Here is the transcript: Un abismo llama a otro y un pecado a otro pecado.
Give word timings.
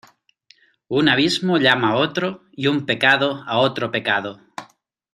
Un 0.99 1.09
abismo 1.09 1.59
llama 1.59 1.91
a 1.91 1.97
otro 1.97 2.45
y 2.53 2.65
un 2.65 2.87
pecado 2.87 3.43
a 3.45 3.59
otro 3.59 3.91
pecado. 3.91 4.41